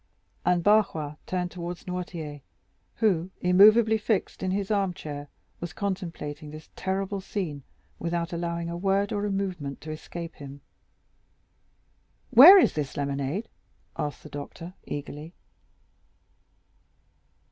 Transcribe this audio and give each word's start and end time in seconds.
And 0.43 0.63
Barrois 0.63 1.17
turned 1.27 1.51
towards 1.51 1.85
Noirtier, 1.85 2.41
who, 2.95 3.29
immovably 3.39 3.99
fixed 3.99 4.41
in 4.41 4.49
his 4.49 4.71
armchair, 4.71 5.27
was 5.59 5.73
contemplating 5.73 6.49
this 6.49 6.71
terrible 6.75 7.21
scene 7.21 7.61
without 7.99 8.33
allowing 8.33 8.67
a 8.67 8.75
word 8.75 9.11
or 9.13 9.27
a 9.27 9.31
movement 9.31 9.79
to 9.81 9.91
escape 9.91 10.37
him. 10.37 10.61
"Where 12.31 12.57
is 12.57 12.73
this 12.73 12.97
lemonade?" 12.97 13.47
asked 13.95 14.23
the 14.23 14.29
doctor 14.29 14.73
eagerly. 14.87 15.35